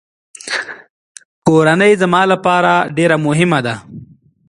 کورنۍ 1.47 1.93
زما 2.01 2.21
لپاره 2.31 2.73
ډېره 2.97 3.17
مهمه 3.27 3.59
ده. 3.65 3.75